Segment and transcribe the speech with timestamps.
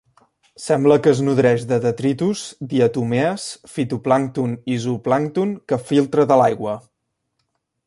[0.67, 6.77] Sembla que es nodreix de detritus, diatomees, fitoplàncton i zooplàncton que filtra de l'aigua.